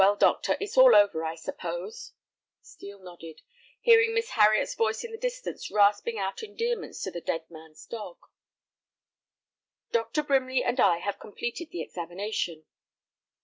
"Well, 0.03 0.15
doctor, 0.15 0.57
it's 0.59 0.79
all 0.79 0.95
over, 0.95 1.23
I 1.23 1.35
suppose." 1.35 2.13
Steel 2.63 2.97
nodded, 2.97 3.43
hearing 3.81 4.15
Miss 4.15 4.31
Harriet's 4.31 4.73
voice 4.73 5.03
in 5.03 5.11
the 5.11 5.15
distance 5.19 5.69
rasping 5.69 6.17
out 6.17 6.41
endearments 6.41 7.03
to 7.03 7.11
the 7.11 7.21
dead 7.21 7.47
man's 7.51 7.85
dog. 7.85 8.17
"Dr. 9.91 10.23
Brimley 10.23 10.63
and 10.63 10.79
I 10.79 10.97
have 10.97 11.19
completed 11.19 11.69
the 11.69 11.83
examination." 11.83 12.65